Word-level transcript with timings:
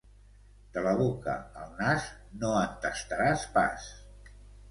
De 0.77 0.81
la 0.87 0.93
boca 1.01 1.33
al 1.65 1.75
nas, 1.81 2.07
no 2.43 2.53
en 2.61 2.73
tastaràs 2.87 3.47
pas. 3.59 3.89